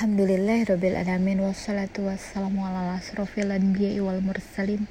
[0.00, 4.88] Alhamdulillahirrabbilalamin Wassalatu wassalamu ala asrafil anbiya'i wal mursalin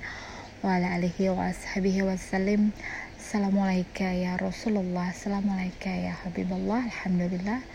[0.61, 2.69] Wa ala alihi wa ashabihi wassalim
[3.17, 5.09] Assalamualaikum ya Rasulullah.
[5.09, 6.85] Assalamualaikum ya Habibullah.
[6.93, 7.65] Alhamdulillah.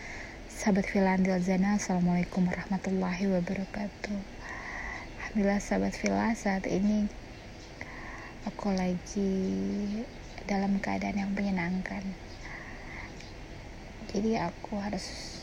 [0.47, 4.15] Sahabat Filandil Zana Assalamualaikum warahmatullahi wabarakatuh.
[5.19, 7.11] Alhamdulillah sahabat Villa saat ini
[8.47, 9.35] Aku lagi
[10.47, 12.15] dalam keadaan yang menyenangkan.
[14.07, 15.35] Jadi aku harus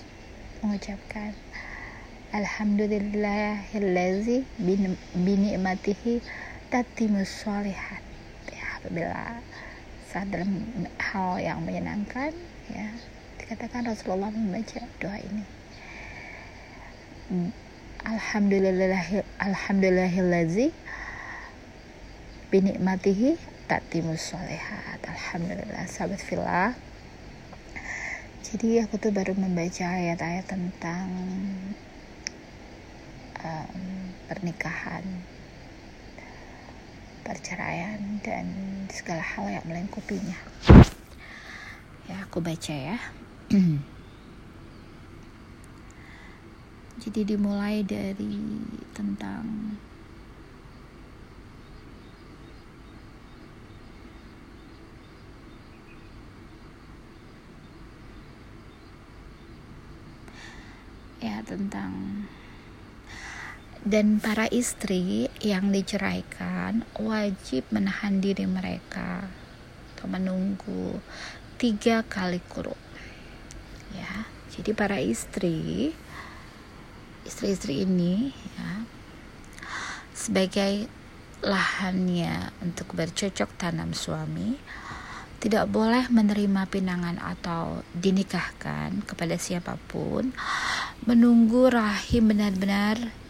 [0.65, 1.37] mengucapkan
[2.33, 4.41] Alhamdulillahillazi
[5.13, 6.25] bini'matihi
[6.73, 8.01] tatimus sholihat
[8.49, 9.45] ya apabila
[10.09, 10.65] saat dalam
[10.97, 12.33] hal yang menyenangkan
[12.73, 12.89] ya
[13.37, 15.45] dikatakan Rasulullah membaca doa ini.
[18.01, 20.73] Alhamdulillahi Alhamdulillahillazi
[22.49, 23.37] binikmatihi
[23.69, 26.73] tatimus sholihat Alhamdulillah sahabat villa
[28.41, 31.13] jadi aku tuh baru membaca ayat-ayat tentang
[33.43, 35.05] um, pernikahan,
[37.23, 38.47] perceraian dan
[38.91, 40.39] segala hal yang melingkupinya.
[42.11, 42.99] Ya, aku baca ya.
[47.03, 48.39] Jadi dimulai dari
[48.95, 49.75] tentang
[61.23, 62.23] ya tentang
[63.83, 69.27] dan para istri yang diceraikan wajib menahan diri mereka
[69.95, 71.03] atau menunggu
[71.59, 72.79] tiga kali kuruk
[73.91, 75.91] ya jadi para istri
[77.27, 78.87] istri-istri ini ya
[80.15, 80.87] sebagai
[81.43, 84.63] lahannya untuk bercocok tanam suami
[85.43, 90.31] tidak boleh menerima pinangan atau dinikahkan kepada siapa pun
[91.03, 93.22] menunggu rahim benar-benar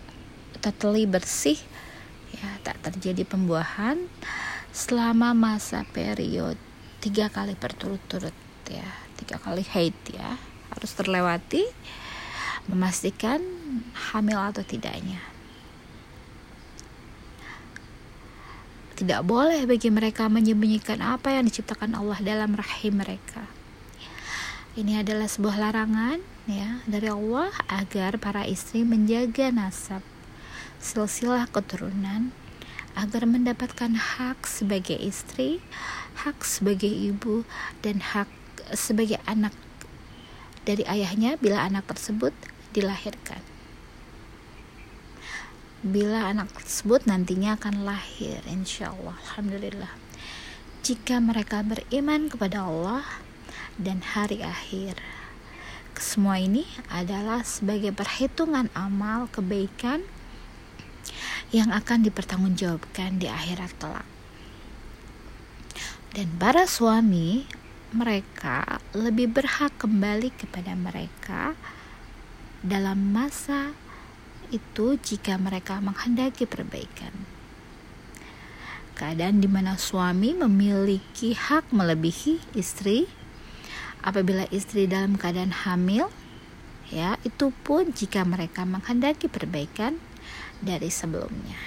[0.63, 1.59] totally bersih
[2.33, 3.99] ya tak terjadi pembuahan
[4.73, 6.57] selama masa period
[7.03, 8.33] tiga kali berturut-turut
[8.71, 8.89] ya
[9.21, 10.39] tiga kali haid ya
[10.73, 11.67] harus terlewati
[12.71, 13.43] memastikan
[14.13, 15.19] hamil atau tidaknya.
[18.93, 23.51] Tidak boleh bagi mereka menyembunyikan apa yang diciptakan Allah dalam rahim mereka.
[24.79, 30.01] Ini adalah sebuah larangan ya dari Allah agar para istri menjaga nasab
[30.83, 32.35] silsilah keturunan
[32.99, 35.63] agar mendapatkan hak sebagai istri,
[36.27, 37.47] hak sebagai ibu,
[37.81, 38.29] dan hak
[38.75, 39.55] sebagai anak
[40.67, 42.35] dari ayahnya bila anak tersebut
[42.75, 43.41] dilahirkan.
[45.83, 49.91] Bila anak tersebut nantinya akan lahir, insya Allah, Alhamdulillah.
[50.83, 53.07] Jika mereka beriman kepada Allah
[53.79, 54.99] dan hari akhir,
[55.99, 60.03] semua ini adalah sebagai perhitungan amal kebaikan
[61.53, 64.09] yang akan dipertanggungjawabkan di akhirat kelak.
[66.13, 67.45] Dan para suami,
[67.93, 71.53] mereka lebih berhak kembali kepada mereka
[72.65, 73.77] dalam masa
[74.49, 77.13] itu jika mereka menghendaki perbaikan.
[78.97, 83.09] Keadaan di mana suami memiliki hak melebihi istri
[84.05, 86.13] apabila istri dalam keadaan hamil
[86.93, 89.97] ya itu pun jika mereka menghendaki perbaikan
[90.63, 91.59] dari sebelumnya.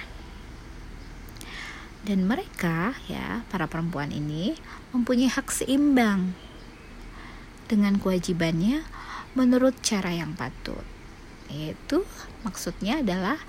[2.06, 4.54] Dan mereka ya, para perempuan ini
[4.94, 6.38] mempunyai hak seimbang
[7.66, 8.86] dengan kewajibannya
[9.34, 10.86] menurut cara yang patut.
[11.50, 12.06] Yaitu
[12.46, 13.42] maksudnya adalah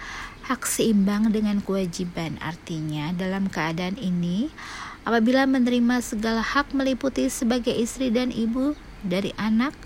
[0.50, 2.42] hak seimbang dengan kewajiban.
[2.42, 4.50] Artinya dalam keadaan ini
[5.06, 8.74] apabila menerima segala hak meliputi sebagai istri dan ibu
[9.06, 9.78] dari anak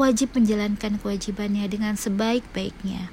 [0.00, 3.12] wajib menjalankan kewajibannya dengan sebaik-baiknya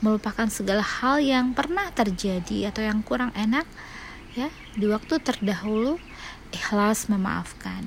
[0.00, 3.66] melupakan segala hal yang pernah terjadi atau yang kurang enak
[4.36, 5.98] ya di waktu terdahulu
[6.54, 7.84] ikhlas memaafkan.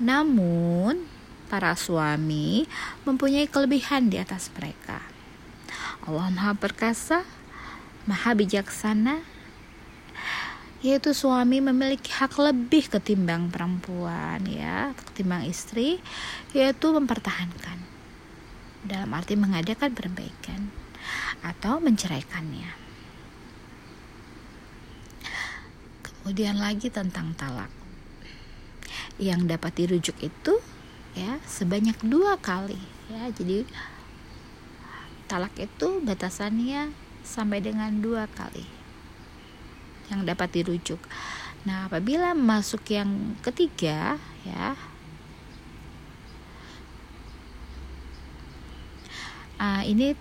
[0.00, 1.04] Namun
[1.50, 2.64] para suami
[3.02, 5.02] mempunyai kelebihan di atas mereka.
[6.06, 7.26] Allah Maha Perkasa,
[8.08, 9.20] Maha Bijaksana,
[10.80, 16.00] yaitu suami memiliki hak lebih ketimbang perempuan ya, ketimbang istri,
[16.56, 17.89] yaitu mempertahankan
[18.84, 20.72] dalam arti mengadakan perbaikan
[21.44, 22.70] atau menceraikannya.
[26.04, 27.72] Kemudian lagi tentang talak.
[29.20, 30.56] Yang dapat dirujuk itu
[31.12, 32.80] ya sebanyak dua kali
[33.12, 33.28] ya.
[33.32, 33.68] Jadi
[35.28, 38.64] talak itu batasannya sampai dengan dua kali
[40.10, 40.98] yang dapat dirujuk.
[41.62, 44.74] Nah, apabila masuk yang ketiga ya
[49.60, 50.16] uh, ini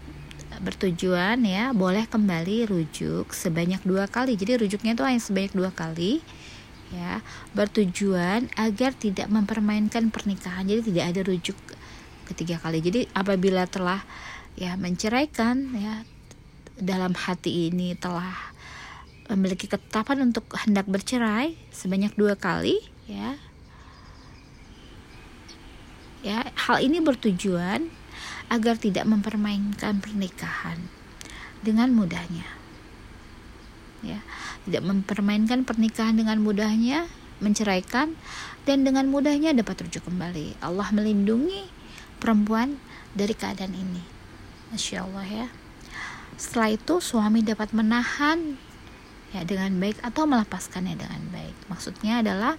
[0.60, 4.36] bertujuan ya boleh kembali rujuk sebanyak dua kali.
[4.36, 6.20] Jadi rujuknya itu hanya sebanyak dua kali
[6.92, 7.24] ya.
[7.56, 10.68] Bertujuan agar tidak mempermainkan pernikahan.
[10.68, 11.58] Jadi tidak ada rujuk
[12.28, 12.84] ketiga kali.
[12.84, 14.04] Jadi apabila telah
[14.60, 16.04] ya menceraikan ya
[16.76, 18.36] dalam hati ini telah
[19.30, 23.40] memiliki ketetapan untuk hendak bercerai sebanyak dua kali ya.
[26.20, 27.88] Ya hal ini bertujuan
[28.50, 30.78] agar tidak mempermainkan pernikahan
[31.62, 32.46] dengan mudahnya.
[34.04, 34.22] Ya
[34.70, 37.10] tidak mempermainkan pernikahan dengan mudahnya
[37.42, 38.14] menceraikan
[38.68, 40.60] dan dengan mudahnya dapat rujuk kembali.
[40.62, 41.66] Allah melindungi
[42.20, 42.78] perempuan
[43.18, 44.04] dari keadaan ini.
[44.70, 45.48] Masya Allah ya.
[46.38, 48.62] Setelah itu suami dapat menahan
[49.30, 51.56] ya dengan baik atau melepaskannya dengan baik.
[51.70, 52.58] Maksudnya adalah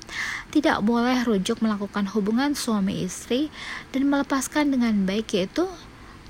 [0.55, 3.51] tidak boleh rujuk melakukan hubungan suami istri
[3.91, 5.67] dan melepaskan dengan baik yaitu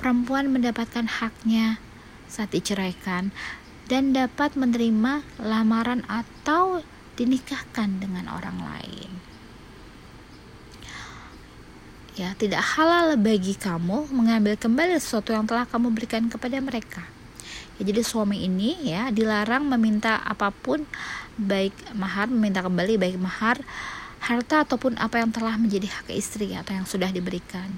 [0.01, 1.77] perempuan mendapatkan haknya
[2.25, 3.35] saat diceraikan
[3.91, 6.81] dan dapat menerima lamaran atau
[7.21, 9.11] dinikahkan dengan orang lain.
[12.17, 17.20] Ya, tidak halal bagi kamu mengambil kembali sesuatu yang telah kamu berikan kepada mereka
[17.81, 20.85] ya, jadi suami ini ya dilarang meminta apa pun
[21.41, 23.65] baik mahar meminta kembali baik mahar
[24.21, 27.73] harta ataupun apa yang telah menjadi hak istri atau yang sudah diberikan.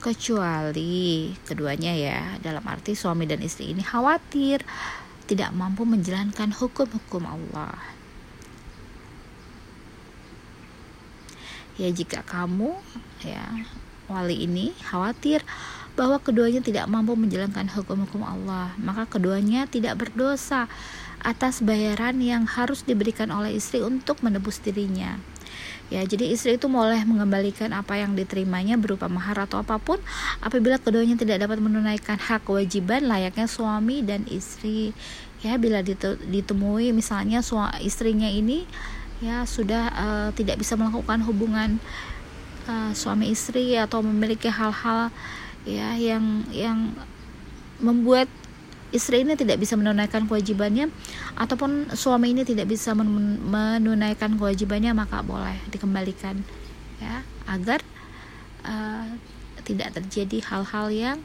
[0.00, 4.64] Kecuali keduanya ya dalam arti suami dan istri ini khawatir
[5.28, 7.76] tidak mampu menjalankan hukum-hukum Allah.
[11.76, 12.74] Ya jika kamu
[13.22, 13.44] ya
[14.08, 15.44] wali ini khawatir
[15.98, 20.70] bahwa keduanya tidak mampu menjalankan hukum-hukum Allah, maka keduanya tidak berdosa
[21.18, 25.18] atas bayaran yang harus diberikan oleh istri untuk menebus dirinya.
[25.88, 29.96] Ya, jadi istri itu boleh mengembalikan apa yang diterimanya berupa mahar atau apa pun
[30.44, 34.94] apabila keduanya tidak dapat menunaikan hak kewajiban layaknya suami dan istri.
[35.42, 37.42] Ya, bila ditemui misalnya
[37.82, 38.68] istrinya ini
[39.18, 41.82] ya sudah uh, tidak bisa melakukan hubungan
[42.70, 45.10] uh, suami istri atau memiliki hal-hal
[45.66, 46.94] ya yang yang
[47.82, 48.30] membuat
[48.90, 50.88] istri ini tidak bisa menunaikan kewajibannya
[51.36, 56.40] ataupun suami ini tidak bisa menunaikan kewajibannya maka boleh dikembalikan
[56.98, 57.84] ya agar
[58.64, 59.06] uh,
[59.68, 61.18] tidak terjadi hal-hal yang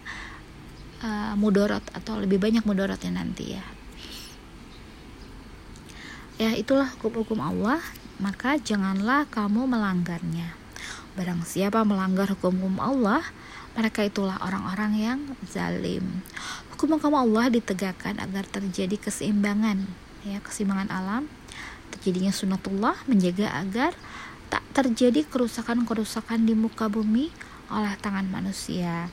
[1.00, 3.64] uh, mudorot atau lebih banyak mudorotnya nanti ya.
[6.42, 7.80] Ya itulah hukum-hukum Allah
[8.20, 10.60] maka janganlah kamu melanggarnya.
[11.16, 13.24] Barang siapa melanggar hukum-hukum Allah
[13.74, 16.22] mereka itulah orang-orang yang zalim.
[16.74, 19.90] Hukum-hukum Allah ditegakkan agar terjadi keseimbangan,
[20.26, 21.24] ya keseimbangan alam,
[21.94, 23.98] terjadinya sunatullah menjaga agar
[24.54, 27.34] tak terjadi kerusakan-kerusakan di muka bumi
[27.74, 29.10] oleh tangan manusia.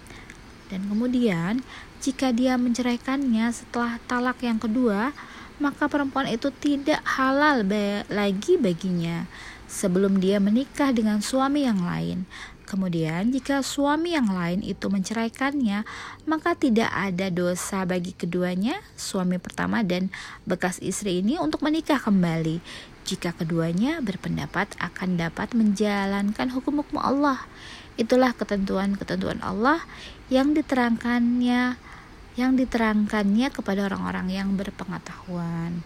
[0.68, 1.64] Dan kemudian,
[2.04, 5.16] jika dia menceraikannya setelah talak yang kedua,
[5.60, 7.64] maka perempuan itu tidak halal
[8.08, 9.28] lagi baginya
[9.68, 12.24] sebelum dia menikah dengan suami yang lain
[12.70, 15.82] Kemudian, jika suami yang lain itu menceraikannya,
[16.30, 20.06] maka tidak ada dosa bagi keduanya, suami pertama dan
[20.46, 22.62] bekas istri ini, untuk menikah kembali.
[23.02, 27.42] Jika keduanya berpendapat akan dapat menjalankan hukum-hukum Allah,
[27.98, 29.82] itulah ketentuan-ketentuan Allah
[30.30, 31.74] yang diterangkannya,
[32.38, 35.82] yang diterangkannya kepada orang-orang yang berpengetahuan.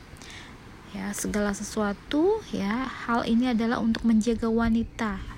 [0.92, 5.33] Ya, segala sesuatu ya, hal ini adalah untuk menjaga wanita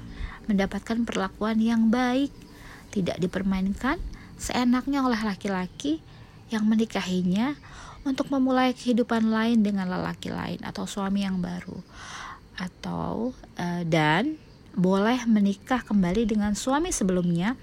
[0.46, 2.32] mendapatkan perlakuan yang baik,
[2.90, 3.98] tidak dipermainkan
[4.36, 6.00] seenaknya oleh laki-laki
[6.52, 7.58] yang menikahinya
[8.06, 11.82] untuk memulai kehidupan lain dengan lelaki lain atau suami yang baru.
[12.56, 14.38] Atau uh, dan
[14.76, 17.56] boleh menikah kembali dengan suami sebelumnya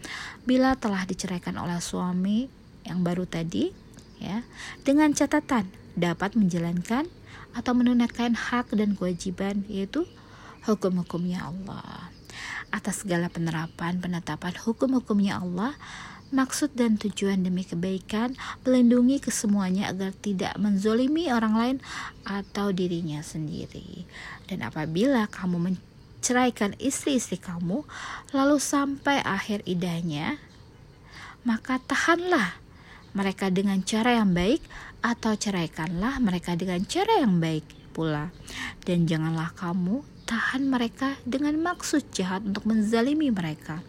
[0.50, 2.50] bila telah diceraikan oleh suami
[2.90, 3.70] yang baru tadi
[4.18, 4.42] ya
[4.82, 7.06] dengan catatan dapat menjalankan
[7.54, 10.10] atau menunaikan hak dan kewajiban yaitu
[10.66, 12.10] hukum-hukumnya Allah
[12.74, 15.78] atas segala penerapan penetapan hukum-hukumnya Allah
[16.34, 18.34] maksud dan tujuan demi kebaikan
[18.66, 21.78] melindungi kesemuanya agar tidak menzolimi orang lain
[22.26, 24.10] atau dirinya sendiri.
[24.50, 27.86] Dan apabila kamu menceraikan istri-istri kamu
[28.34, 30.42] lalu sampai akhir idahnya
[31.46, 32.58] maka tahanlah
[33.14, 34.66] mereka dengan cara yang baik
[35.06, 38.34] atau ceraikanlah mereka dengan cara yang baik pula.
[38.82, 40.02] Dan janganlah kamu
[40.34, 43.86] tahan mereka dengan maksud jahat untuk menzalimi mereka.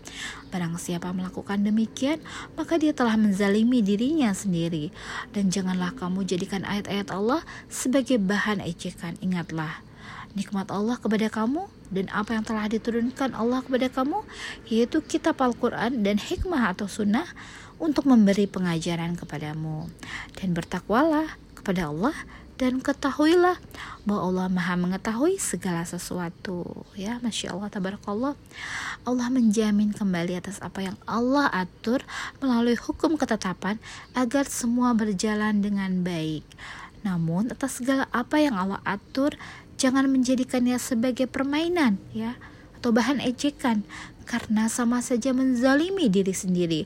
[0.53, 2.21] Barang siapa melakukan demikian,
[2.53, 4.93] maka dia telah menzalimi dirinya sendiri.
[5.33, 7.41] Dan janganlah kamu jadikan ayat-ayat Allah
[7.73, 9.17] sebagai bahan ejekan.
[9.25, 9.81] Ingatlah,
[10.37, 14.21] nikmat Allah kepada kamu dan apa yang telah diturunkan Allah kepada kamu
[14.69, 17.25] yaitu kitab Al-Quran dan hikmah atau sunnah
[17.81, 19.89] untuk memberi pengajaran kepadamu
[20.37, 22.13] dan bertakwalah kepada Allah
[22.55, 23.59] dan ketahuilah
[24.07, 27.19] bahwa Allah maha mengetahui segala sesuatu ya.
[27.19, 28.35] Masya Allah tabarakallah.
[29.03, 32.07] Allah menjamin kembali atas apa yang Allah atur
[32.39, 33.83] melalui hukum ketetapan
[34.15, 36.47] agar semua berjalan dengan baik.
[37.03, 39.35] Namun atas segala apa yang Allah atur
[39.75, 42.39] jangan menjadikannya sebagai permainan ya
[42.79, 43.83] atau bahan ejekan
[44.25, 46.81] karena sama saja menzalimi diri sendiri.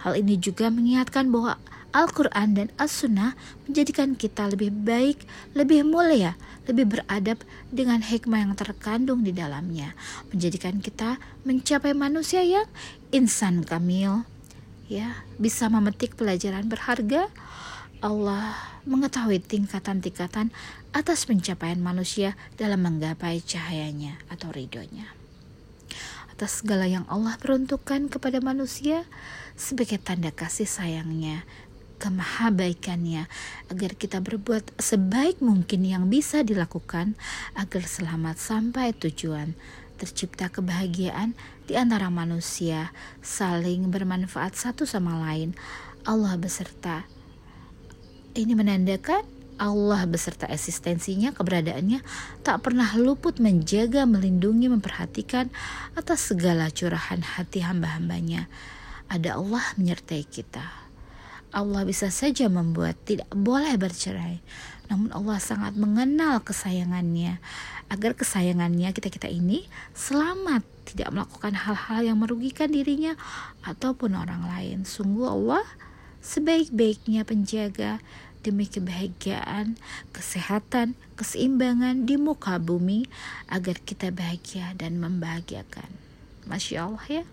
[0.00, 3.32] Hal ini juga mengingatkan bahwa Al-Quran dan As-Sunnah
[3.64, 5.24] menjadikan kita lebih baik,
[5.56, 6.36] lebih mulia,
[6.68, 7.40] lebih beradab
[7.72, 9.96] dengan hikmah yang terkandung di dalamnya,
[10.28, 11.16] menjadikan kita
[11.48, 12.68] mencapai manusia yang
[13.08, 14.28] insan kamil,
[14.84, 17.32] ya, bisa memetik pelajaran berharga.
[17.98, 18.54] Allah
[18.86, 20.54] mengetahui tingkatan-tingkatan
[20.94, 25.08] atas pencapaian manusia dalam menggapai cahayanya atau ridhonya.
[26.30, 29.02] Atas segala yang Allah peruntukkan kepada manusia
[29.58, 31.42] sebagai tanda kasih sayangnya
[31.98, 33.26] kemahabaikannya
[33.68, 37.18] agar kita berbuat sebaik mungkin yang bisa dilakukan
[37.58, 39.58] agar selamat sampai tujuan
[39.98, 41.34] tercipta kebahagiaan
[41.66, 45.58] di antara manusia saling bermanfaat satu sama lain
[46.06, 47.04] Allah beserta
[48.38, 49.26] ini menandakan
[49.58, 52.00] Allah beserta eksistensinya, keberadaannya
[52.46, 55.50] tak pernah luput menjaga, melindungi, memperhatikan
[55.98, 58.46] atas segala curahan hati hamba-hambanya.
[59.10, 60.87] Ada Allah menyertai kita.
[61.54, 64.40] Allah bisa saja membuat tidak boleh bercerai.
[64.88, 67.40] Namun Allah sangat mengenal kesayangannya
[67.88, 73.16] agar kesayangannya kita-kita ini selamat tidak melakukan hal-hal yang merugikan dirinya
[73.64, 74.78] ataupun orang lain.
[74.88, 75.64] Sungguh Allah
[76.24, 78.00] sebaik-baiknya penjaga
[78.40, 79.76] demi kebahagiaan,
[80.14, 83.04] kesehatan, keseimbangan di muka bumi
[83.52, 85.90] agar kita bahagia dan membahagiakan.
[86.48, 87.24] Masya Allah ya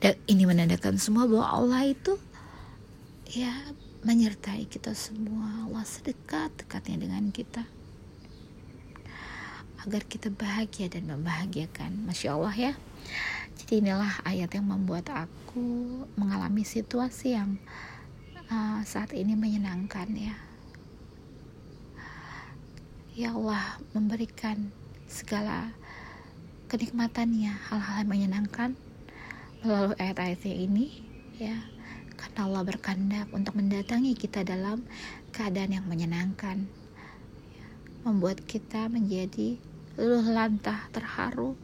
[0.00, 2.16] ini menandakan semua bahwa Allah itu
[3.28, 3.52] ya
[4.00, 5.68] menyertai kita semua.
[5.68, 7.68] Allah sedekat-dekatnya dengan kita.
[9.84, 12.08] Agar kita bahagia dan membahagiakan.
[12.08, 12.72] Masya Allah ya.
[13.60, 17.60] Jadi inilah ayat yang membuat aku mengalami situasi yang
[18.48, 20.36] uh, saat ini menyenangkan ya.
[23.12, 24.72] Ya Allah memberikan
[25.04, 25.76] segala
[26.72, 28.80] kenikmatannya hal-hal yang menyenangkan
[29.60, 31.04] melalui ayat-ayat ini
[31.36, 31.56] ya
[32.16, 34.84] karena Allah berkehendak untuk mendatangi kita dalam
[35.32, 36.68] keadaan yang menyenangkan
[37.52, 37.66] ya,
[38.04, 39.56] membuat kita menjadi
[40.00, 41.56] luluh lantah terharu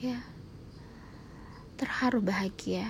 [0.00, 0.20] ya
[1.78, 2.88] terharu bahagia.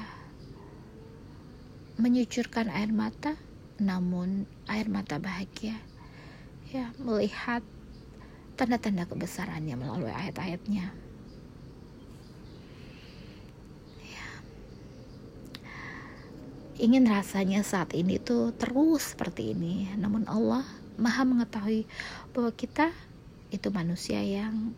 [1.99, 3.35] Menyucurkan air mata
[3.78, 5.78] namun air mata bahagia
[6.71, 7.62] ya melihat
[8.59, 10.90] tanda-tanda kebesarannya melalui ayat-ayatnya
[16.79, 19.91] ingin rasanya saat ini tuh terus seperti ini.
[19.99, 20.63] Namun Allah
[20.95, 21.85] maha mengetahui
[22.31, 22.95] bahwa kita
[23.51, 24.73] itu manusia yang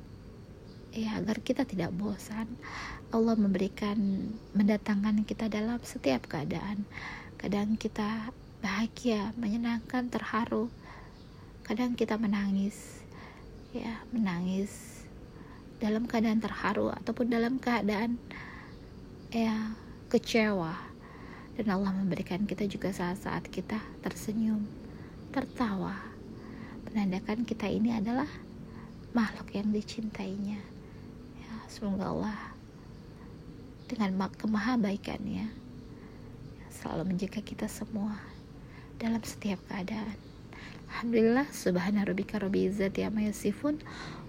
[0.97, 2.49] ya agar kita tidak bosan.
[3.13, 3.97] Allah memberikan
[4.57, 6.89] mendatangkan kita dalam setiap keadaan.
[7.37, 8.33] Kadang kita
[8.65, 10.73] bahagia menyenangkan terharu.
[11.69, 13.05] Kadang kita menangis
[13.71, 15.05] ya menangis
[15.79, 18.19] dalam keadaan terharu ataupun dalam keadaan
[19.31, 19.73] ya
[20.11, 20.90] kecewa
[21.61, 24.65] dan Allah memberikan kita juga saat-saat kita tersenyum,
[25.29, 25.93] tertawa,
[26.89, 28.25] menandakan kita ini adalah
[29.13, 30.57] makhluk yang dicintainya.
[31.37, 32.57] Ya, semoga Allah
[33.93, 35.53] dengan kemahabaikannya
[36.73, 38.17] selalu menjaga kita semua
[38.97, 40.17] dalam setiap keadaan.
[40.89, 43.85] Alhamdulillah subhana rabbika rabbil izzati amma yasifun